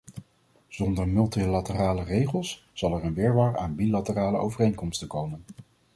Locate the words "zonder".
0.67-1.07